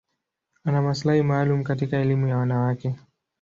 Ana 0.63 0.81
maslahi 0.81 1.21
maalum 1.23 1.63
katika 1.63 1.97
elimu 1.97 2.27
ya 2.27 2.37
wanawake. 2.37 2.95